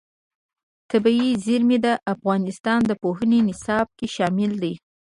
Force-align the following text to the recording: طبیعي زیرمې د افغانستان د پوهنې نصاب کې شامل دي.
طبیعي 0.91 1.31
زیرمې 1.45 1.77
د 1.85 1.87
افغانستان 2.13 2.79
د 2.85 2.91
پوهنې 3.01 3.39
نصاب 3.49 3.87
کې 3.97 4.07
شامل 4.15 4.51
دي. 4.63 4.73